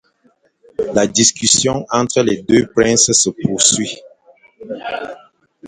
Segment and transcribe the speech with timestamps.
[0.95, 4.01] La discussion entre les deux princes se poursuit.